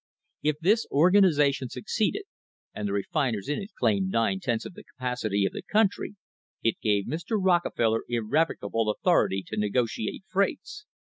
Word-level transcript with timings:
If 0.41 0.57
this 0.57 0.87
organisation 0.89 1.69
succeeded, 1.69 2.23
and 2.73 2.87
the 2.87 2.91
refiners 2.91 3.47
in 3.47 3.59
it 3.61 3.69
claimed 3.77 4.09
nine 4.09 4.39
tenths 4.39 4.65
of 4.65 4.73
the 4.73 4.83
capacity 4.83 5.45
of 5.45 5.53
the 5.53 5.61
country— 5.61 6.15
it 6.63 6.77
gave 6.81 7.05
Mr. 7.05 7.37
Rockefeller 7.39 8.03
"irrevoca 8.09 8.71
ble 8.71 8.89
authority" 8.89 9.43
to 9.45 9.57
negotiate 9.59 10.23
freights. 10.27 10.85